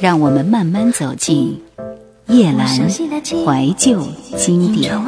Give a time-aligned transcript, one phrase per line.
[0.00, 1.60] 让我们慢慢走进
[2.28, 4.02] 夜阑怀旧
[4.34, 4.98] 经典。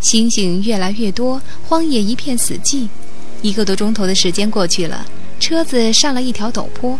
[0.00, 2.86] 星星越来越多，荒野一片死寂。
[3.40, 5.06] 一个多钟头的时间过去了，
[5.38, 6.98] 车子上了一条陡坡。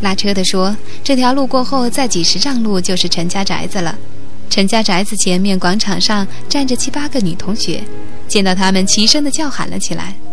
[0.00, 3.98] 拉车的说：“这条路过后，再几十丈路就是陈家宅子了。”
[4.48, 7.82] 陈家宅子前面广场上站着七八个女同学，
[8.28, 10.31] 见到他们，齐声的叫喊了起来：“阿姨，他们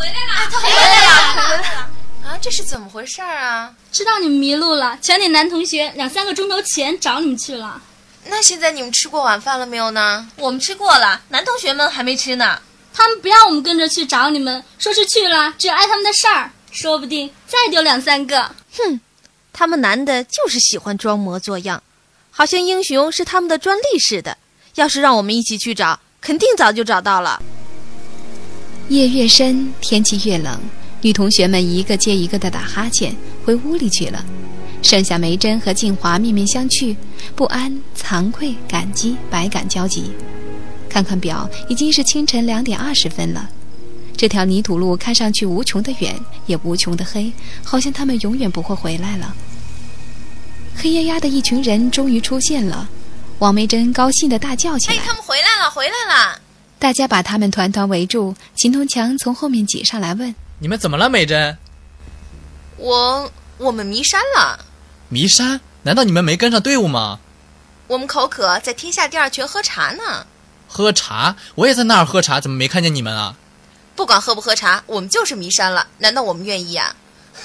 [0.00, 0.50] 回来了！
[0.50, 1.34] 他回来了！
[1.34, 1.90] 回来了！
[2.24, 3.70] 啊，这是怎么回事儿啊？
[3.92, 7.82] 知道你们迷路了，全体男同学两三个钟头前找你们去了。
[8.24, 10.26] 那现在你们吃过晚饭了没有呢？
[10.36, 12.58] 我们吃过了，男同学们还没吃呢。
[12.94, 18.50] 他们不要我们跟着去找你们，说是去了，只有碍他们的事儿，说不定再丢两三个。
[18.78, 19.00] 哼，
[19.52, 21.82] 他们男的就是喜欢装模作样。
[22.30, 24.38] 好像英雄是他们的专利似的，
[24.76, 27.42] 要是让我们一起去找，肯定早就找到了。
[28.90, 30.60] 夜越深，天气越冷，
[31.00, 34.24] 女同学们一个接一个的打哈欠，回屋里去了。
[34.82, 36.96] 剩下梅珍和静华面面相觑，
[37.36, 40.10] 不安、惭愧、感激，百感交集。
[40.88, 43.48] 看看表，已经是清晨两点二十分了。
[44.16, 47.32] 这条泥土路看上去无穷的远，也无穷的黑，
[47.62, 49.32] 好像他们永远不会回来了。
[50.74, 52.88] 黑压压的一群人终于出现了，
[53.38, 56.40] 王梅珍高兴的大叫起来：“哎，他们回来了，回来了！”
[56.80, 58.34] 大家把他们团团围住。
[58.56, 61.56] 秦东强从后面挤上来问：“你们怎么了，美珍
[62.78, 63.30] ？”“我……
[63.58, 64.64] 我们迷山了。
[65.10, 65.60] ”“迷山？
[65.82, 67.20] 难道你们没跟上队伍吗
[67.86, 70.26] ？”“我们口渴，在天下第二泉喝茶呢。
[70.66, 71.36] ”“喝茶？
[71.56, 73.36] 我也在那儿喝茶，怎么没看见你们啊
[73.94, 75.86] ？”“不管喝不喝茶，我们就是迷山了。
[75.98, 76.96] 难道我们愿意啊？”“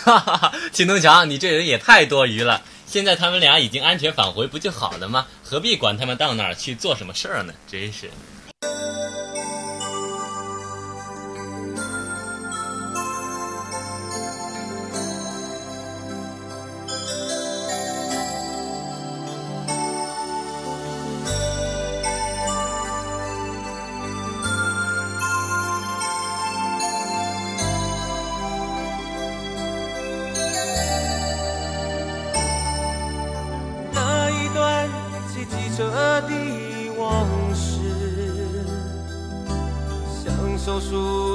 [0.05, 5.25] 哈哈哈，秦东强，你这人也太多余了。”现在他们俩已经安全返回，不就好了吗？
[5.43, 7.53] 何必管他们到哪儿去做什么事儿呢？
[7.69, 8.09] 真是。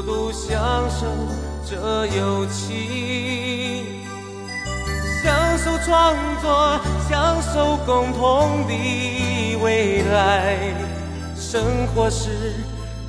[0.03, 1.07] 独，享受
[1.65, 3.85] 这友情，
[5.23, 10.57] 享受创作，享受共同的未来。
[11.37, 12.55] 生活是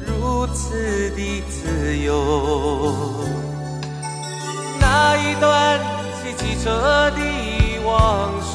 [0.06, 3.26] 如此的自由。
[4.80, 5.80] 那一段
[6.22, 7.22] 骑机车的
[7.86, 8.50] 往事。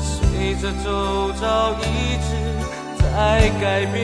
[0.00, 2.28] 随着周遭一直
[2.98, 4.00] 在改变，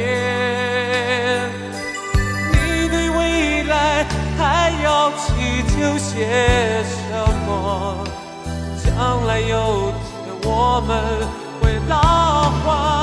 [4.37, 6.95] 还要祈求些什
[7.47, 8.05] 么？
[8.85, 10.91] 将来有天我们
[11.61, 12.96] 会老化。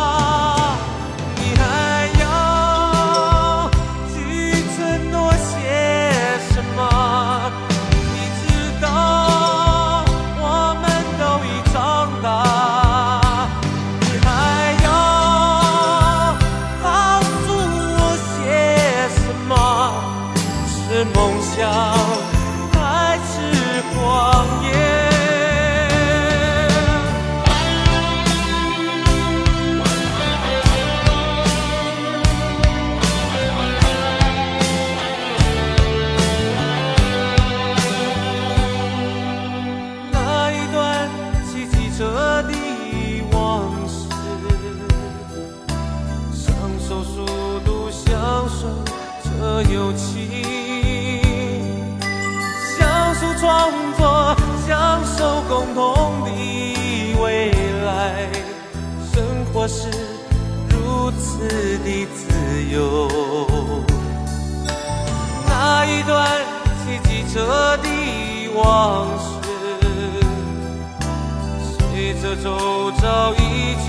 [72.21, 73.87] 这周遭一直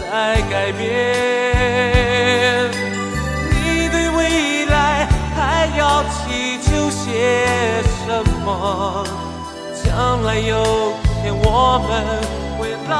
[0.00, 0.80] 在改变。
[3.50, 4.20] 你对未
[4.66, 7.02] 来还要祈求些
[8.06, 8.06] 什
[8.44, 9.04] 么？
[9.84, 11.46] 将来有天我
[11.86, 11.90] 们
[12.58, 12.94] 会老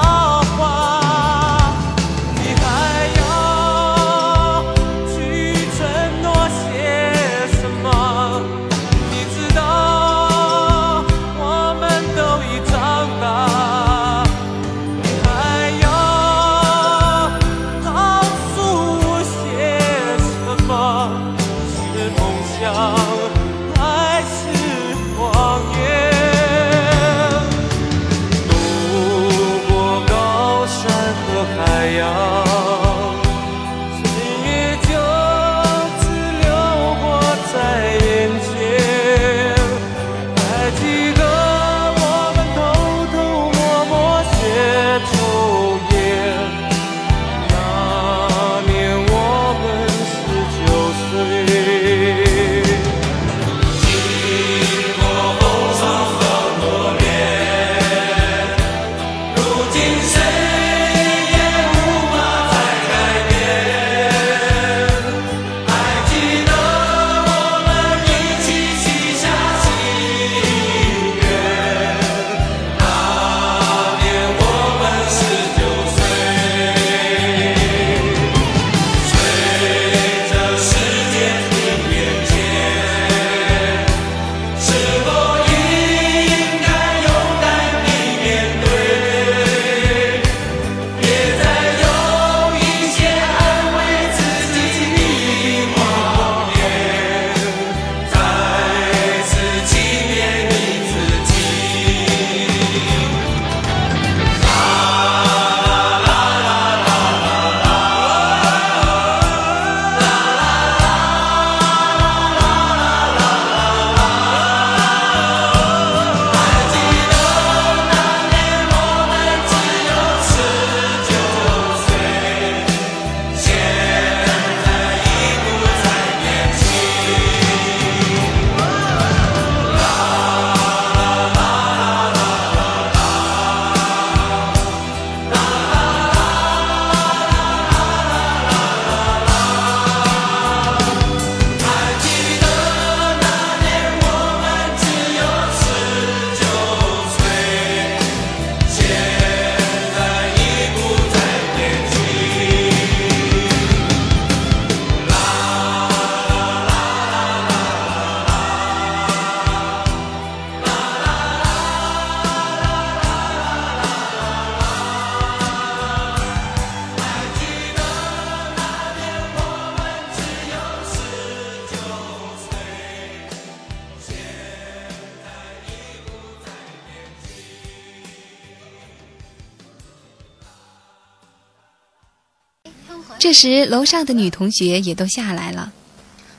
[183.23, 185.73] 这时，楼上的女同学也都下来了。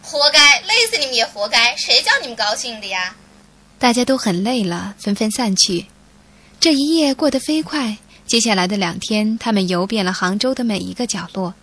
[0.02, 1.74] 活该，累死你们也活该！
[1.78, 3.16] 谁叫你们高兴的呀？
[3.80, 5.86] 大家都很累了，纷纷散去。
[6.60, 7.98] 这一夜过得飞快，
[8.28, 11.54] 接下来的两天，他们游遍了杭州的每一个角落。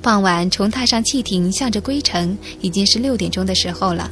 [0.00, 4.10] 傍晚，重踏上汽艇，向着归程，已经是六点钟的时候了。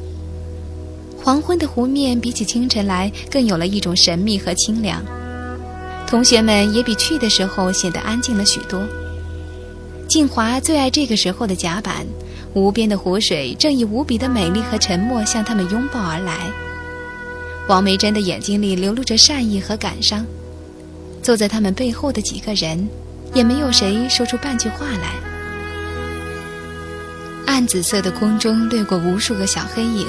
[1.23, 5.03] 黄昏的湖面比起清晨来，更有了一种神秘和清凉。
[6.09, 8.81] 同学们也比去的时候显得安静了许多。
[10.07, 12.03] 静华最爱这个时候的甲板，
[12.55, 16.51] 无边的湖水正以无比的美丽和沉默向他们拥抱而来。
[17.67, 20.25] 王梅珍的眼睛里流露着善意和感伤。
[21.21, 22.89] 坐在他们背后的几个人，
[23.35, 25.13] 也没有谁说出半句话来。
[27.45, 30.07] 暗紫色的空中掠过无数个小黑影，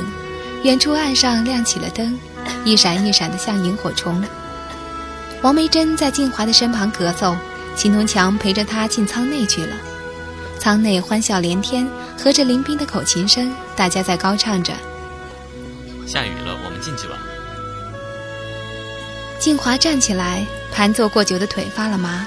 [0.63, 2.19] 远处岸上亮起了灯，
[2.65, 4.25] 一闪一闪的像萤火虫。
[5.43, 7.35] 王梅珍在静华的身旁咳嗽，
[7.75, 9.75] 秦东强陪着她进舱内去了。
[10.59, 11.89] 舱内欢笑连天，
[12.23, 14.75] 和着林斌的口琴声，大家在高唱着。
[16.07, 17.17] 下雨了，我们进去吧。
[19.39, 22.27] 静华站起来，盘坐过久的腿发了麻，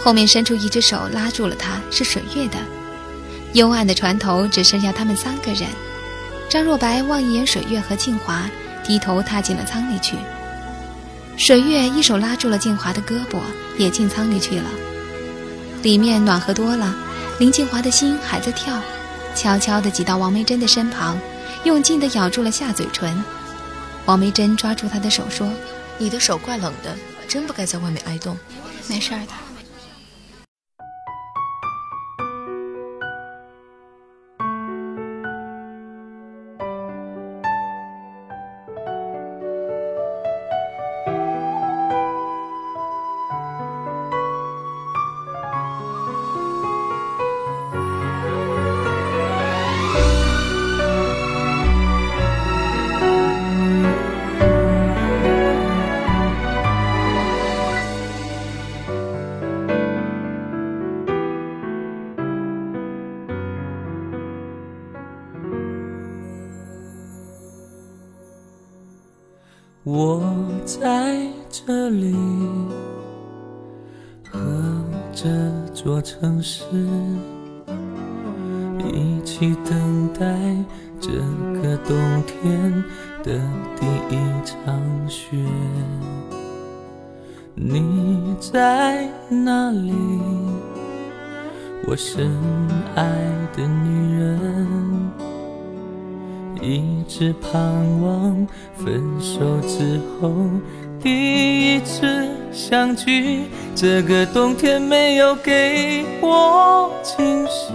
[0.00, 2.56] 后面伸出一只手拉住了他，是水月的。
[3.54, 5.68] 幽暗的船头只剩下他们三个人。
[6.48, 8.48] 张若白望一眼水月和静华，
[8.84, 10.14] 低头踏进了舱里去。
[11.36, 13.38] 水月一手拉住了静华的胳膊，
[13.76, 14.64] 也进舱里去了。
[15.82, 16.96] 里面暖和多了，
[17.38, 18.80] 林静华的心还在跳，
[19.34, 21.18] 悄悄地挤到王梅珍的身旁，
[21.64, 23.22] 用劲地咬住了下嘴唇。
[24.06, 25.48] 王梅珍抓住她的手说
[25.98, 26.96] ：“你的手怪冷的，
[27.28, 28.36] 真不该在外面挨冻。
[28.88, 29.32] 没事的。”
[69.88, 70.20] 我
[70.64, 71.16] 在
[71.48, 72.12] 这里
[74.28, 74.40] 和
[75.14, 75.28] 这
[75.72, 76.64] 座城市
[78.84, 80.26] 一起等待
[81.00, 81.12] 这
[81.62, 82.84] 个冬天
[83.22, 83.40] 的
[83.78, 84.76] 第一场
[85.08, 85.36] 雪。
[87.54, 89.94] 你在哪里？
[91.86, 92.28] 我深
[92.96, 93.04] 爱
[93.56, 95.35] 的女人。
[96.62, 97.52] 一直盼
[98.00, 98.46] 望
[98.76, 100.32] 分手之后
[101.02, 103.44] 第一次相聚。
[103.74, 107.72] 这个冬天没有给我惊喜，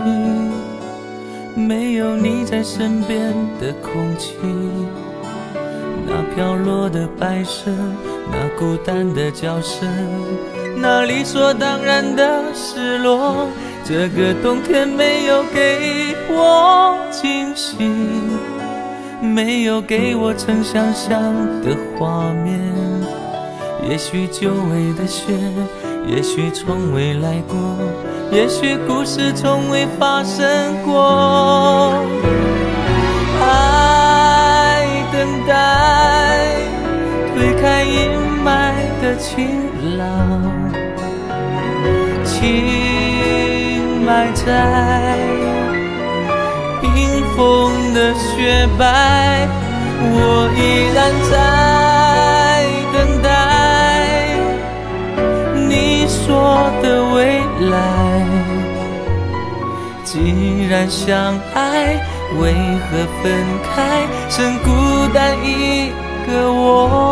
[1.55, 4.35] 没有你在身边的空气，
[6.07, 7.69] 那飘落的白色，
[8.31, 9.87] 那孤单的叫声，
[10.75, 13.47] 那理所当然的失落。
[13.83, 17.75] 这个冬天没有给我惊喜。
[19.21, 21.21] 没有给我曾想象
[21.61, 22.59] 的画面，
[23.87, 25.31] 也许久违的雪，
[26.07, 27.55] 也许从未来过，
[28.31, 32.03] 也许故事从未发生过。
[33.39, 36.55] 爱等待，
[37.35, 38.09] 推开阴
[38.43, 39.47] 霾的晴
[39.99, 40.51] 朗，
[42.25, 45.60] 情埋在。
[47.35, 49.47] 风的雪白，
[50.01, 50.15] 我
[50.57, 50.59] 依
[50.95, 51.33] 然在
[52.93, 53.29] 等待
[55.67, 57.73] 你说的未来。
[60.03, 61.99] 既然相爱，
[62.39, 62.89] 为何
[63.21, 63.23] 分
[63.63, 64.69] 开，剩孤
[65.13, 65.91] 单一
[66.27, 67.10] 个我？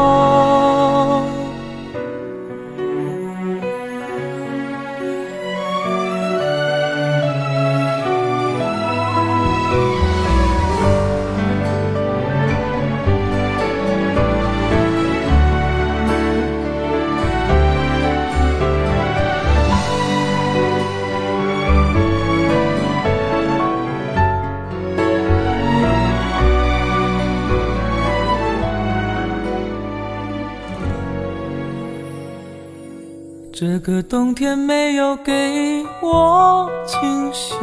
[34.00, 37.58] 个冬天没有给我惊喜，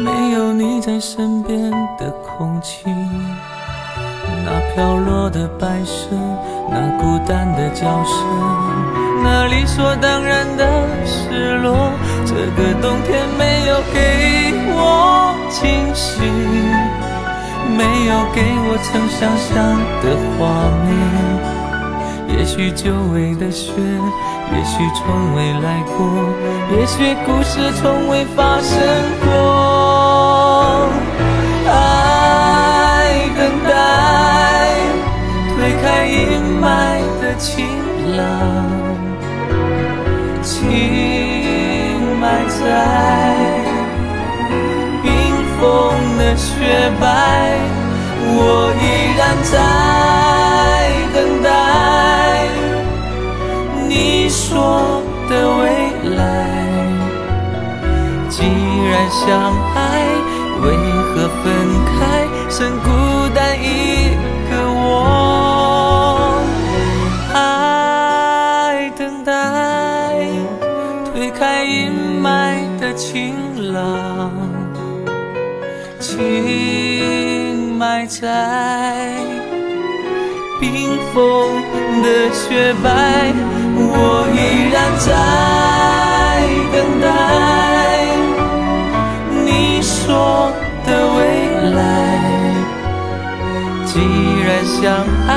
[0.00, 2.84] 没有你在身边的空气，
[4.46, 6.16] 那飘落的白色，
[6.70, 8.24] 那孤单的叫声，
[9.22, 10.64] 那理所当然的
[11.04, 11.92] 失落。
[12.24, 16.22] 这个冬天没有给我惊喜，
[17.76, 19.52] 没有给我曾想象
[20.00, 20.48] 的画
[20.86, 21.57] 面。
[22.38, 26.06] 也许久违的雪，也许从未来过，
[26.70, 28.78] 也许故事从未发生
[29.24, 30.88] 过。
[31.68, 33.70] 爱等待，
[35.56, 36.16] 推开阴
[36.62, 37.66] 霾的晴
[38.16, 38.22] 朗，
[40.40, 40.48] 情
[42.20, 42.60] 埋在
[45.02, 45.10] 冰
[45.58, 45.60] 封
[46.18, 46.54] 的雪
[47.00, 47.58] 白，
[48.30, 48.84] 我依
[49.18, 49.52] 然在
[51.12, 51.48] 等待
[54.00, 55.64] 你说的未
[56.14, 56.16] 来。
[58.28, 59.26] 既然相
[59.74, 59.76] 爱，
[60.62, 60.64] 为
[61.02, 61.44] 何分
[61.84, 61.98] 开？
[62.48, 62.88] 剩孤
[63.34, 63.66] 单一
[64.48, 64.86] 个我。
[67.34, 69.32] 爱等待，
[71.12, 71.90] 推开阴
[72.22, 73.34] 霾的晴
[73.72, 74.30] 朗，
[75.98, 79.16] 情埋在
[80.60, 81.60] 冰封
[82.00, 83.32] 的雪白，
[83.90, 83.96] 我
[84.34, 84.36] 依
[84.72, 85.08] 然在
[86.72, 87.06] 等待
[89.44, 89.48] 你
[89.82, 90.52] 说
[90.84, 91.18] 的未
[91.74, 91.76] 来。
[93.84, 93.92] 既
[94.46, 94.76] 然相
[95.26, 95.32] 爱，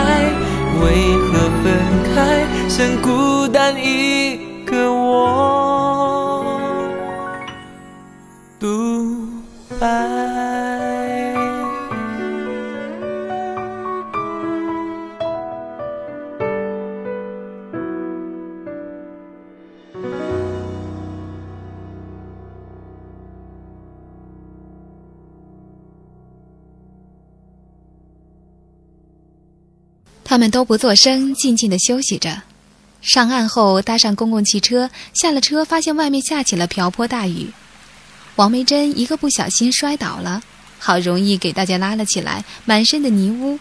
[0.81, 0.83] 为
[1.25, 1.29] 何
[1.63, 1.65] 分
[2.13, 2.15] 开？
[2.67, 3.85] 剩孤单一
[4.65, 5.70] 个我，
[30.31, 32.43] 他们都不作声，静静地休息着。
[33.01, 37.51] 上岸后，搭上公共汽车，下了车，发现外面下起了瓢泼大雨。
[38.37, 40.41] 王梅珍一个不小心摔倒了，
[40.79, 43.59] 好容易给大家拉了起来，满身的泥污，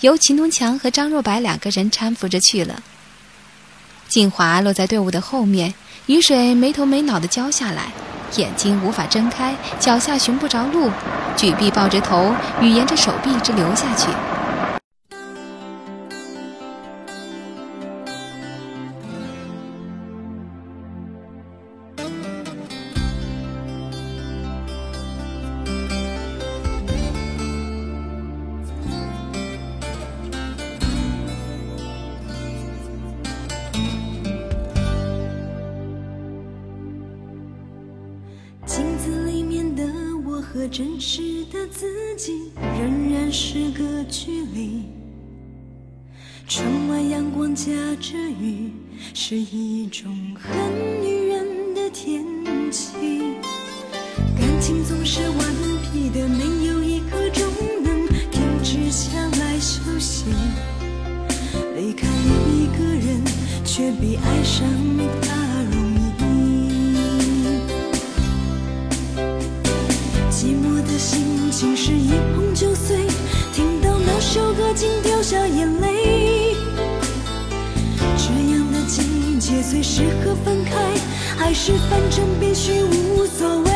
[0.00, 2.82] 由秦东强和张若白两个人搀扶着去了。
[4.08, 5.72] 静华落在队伍的后面，
[6.06, 7.92] 雨水没头没脑地浇下来，
[8.34, 10.90] 眼睛无法睁开，脚下寻不着路，
[11.36, 14.08] 举臂抱着头，雨沿着手臂直流下去。
[44.28, 44.82] 距离。
[46.46, 48.70] 窗外阳光夹着雨，
[49.14, 50.52] 是一种很
[51.02, 52.22] 女人的天
[52.70, 52.92] 气。
[54.38, 55.38] 感情总是顽
[55.80, 57.42] 皮的，没有一刻钟
[57.82, 60.26] 能停止下来休息。
[61.74, 63.24] 离开一个人，
[63.64, 64.68] 却比爱上
[65.22, 65.96] 他容易。
[70.30, 72.67] 寂寞的心情是一碰就，
[74.30, 76.54] 首歌竟掉下眼泪。
[78.18, 80.70] 这样的季节最适合分开，
[81.38, 83.67] 还是反正必须无所谓。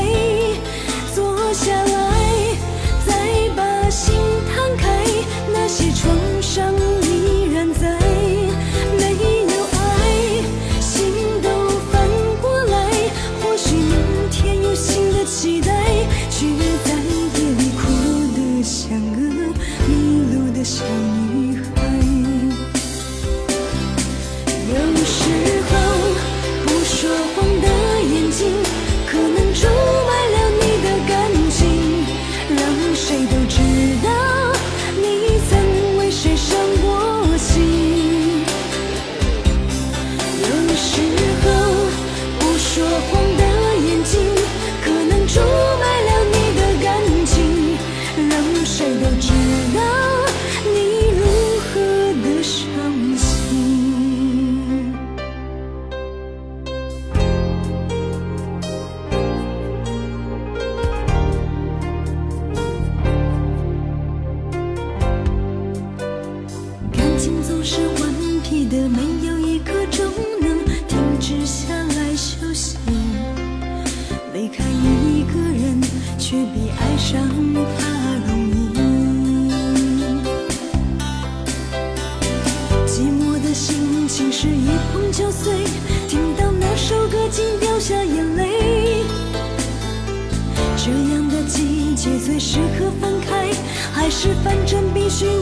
[92.03, 93.49] 谁最时刻分开，
[93.93, 95.41] 还是反正必须。